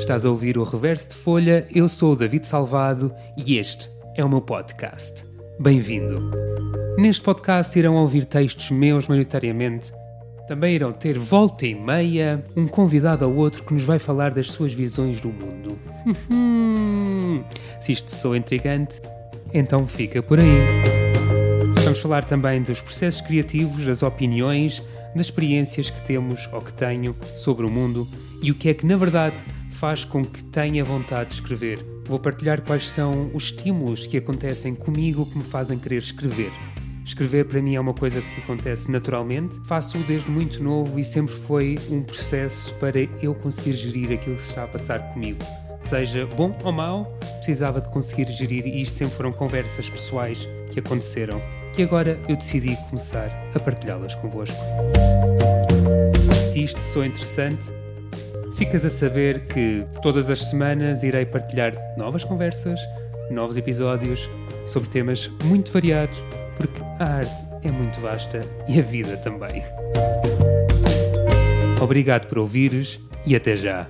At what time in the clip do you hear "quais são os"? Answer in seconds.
32.60-33.44